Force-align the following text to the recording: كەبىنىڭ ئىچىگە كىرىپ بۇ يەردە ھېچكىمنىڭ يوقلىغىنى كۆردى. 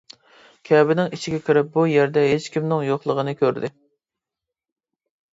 كەبىنىڭ 0.67 1.09
ئىچىگە 1.17 1.39
كىرىپ 1.49 1.67
بۇ 1.75 1.83
يەردە 1.91 2.23
ھېچكىمنىڭ 2.27 2.81
يوقلىغىنى 2.87 3.35
كۆردى. 3.41 3.71